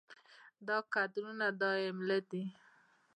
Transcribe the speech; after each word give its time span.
دا 0.67 0.77
کدرونه 0.93 1.47
دا 1.61 1.71
يې 1.81 1.89
مله 1.97 2.19
دي 2.29 2.43